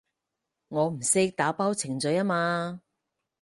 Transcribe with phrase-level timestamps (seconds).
[0.69, 2.81] 我唔識打包程序吖嘛